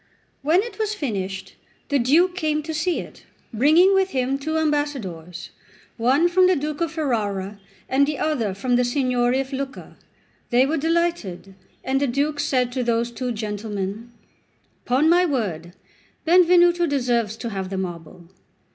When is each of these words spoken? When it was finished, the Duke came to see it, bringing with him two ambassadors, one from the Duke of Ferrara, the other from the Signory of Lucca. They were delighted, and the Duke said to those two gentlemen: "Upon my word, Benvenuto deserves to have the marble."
When 0.41 0.63
it 0.63 0.79
was 0.79 0.95
finished, 0.95 1.53
the 1.89 1.99
Duke 1.99 2.33
came 2.35 2.63
to 2.63 2.73
see 2.73 2.99
it, 3.01 3.23
bringing 3.53 3.93
with 3.93 4.09
him 4.09 4.39
two 4.39 4.57
ambassadors, 4.57 5.51
one 5.95 6.27
from 6.27 6.47
the 6.47 6.55
Duke 6.55 6.81
of 6.81 6.91
Ferrara, 6.93 7.59
the 7.87 8.17
other 8.17 8.55
from 8.55 8.77
the 8.77 8.83
Signory 8.83 9.39
of 9.39 9.53
Lucca. 9.53 9.97
They 10.49 10.65
were 10.65 10.77
delighted, 10.77 11.53
and 11.83 12.01
the 12.01 12.07
Duke 12.07 12.39
said 12.39 12.71
to 12.71 12.83
those 12.83 13.11
two 13.11 13.31
gentlemen: 13.31 14.11
"Upon 14.87 15.07
my 15.07 15.23
word, 15.23 15.73
Benvenuto 16.25 16.87
deserves 16.87 17.37
to 17.37 17.51
have 17.51 17.69
the 17.69 17.77
marble." 17.77 18.25